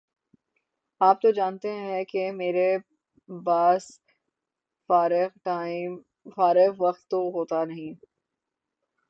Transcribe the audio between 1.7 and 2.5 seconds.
ہیں کہ